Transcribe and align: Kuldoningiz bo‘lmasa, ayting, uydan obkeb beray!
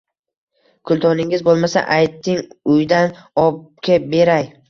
Kuldoningiz 0.91 1.43
bo‘lmasa, 1.49 1.83
ayting, 1.97 2.41
uydan 2.77 3.13
obkeb 3.45 4.09
beray! 4.15 4.51